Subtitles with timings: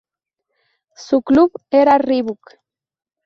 [0.95, 2.55] Su club era Reebok.